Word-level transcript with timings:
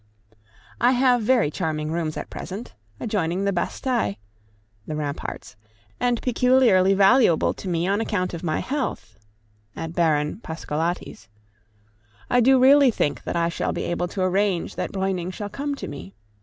]I 0.81 0.93
have 0.93 1.21
very 1.21 1.51
charming 1.51 1.91
rooms 1.91 2.17
at 2.17 2.31
present, 2.31 2.73
adjoining 2.99 3.45
the 3.45 3.53
Bastei 3.53 4.17
[the 4.87 4.95
ramparts], 4.95 5.55
and 5.99 6.19
peculiarly 6.23 6.95
valuable 6.95 7.53
to 7.53 7.67
me 7.67 7.87
on 7.87 8.01
account 8.01 8.33
of 8.33 8.41
my 8.41 8.61
health 8.61 9.19
[at 9.75 9.93
Baron 9.93 10.39
Pasqualati's]. 10.41 11.27
I 12.31 12.41
do 12.41 12.57
really 12.57 12.89
think 12.89 13.21
I 13.27 13.47
shall 13.49 13.73
be 13.73 13.83
able 13.83 14.07
to 14.07 14.23
arrange 14.23 14.75
that 14.75 14.91
Breuning 14.91 15.29
shall 15.31 15.49
come 15.49 15.75
to 15.75 15.87
me. 15.87 16.15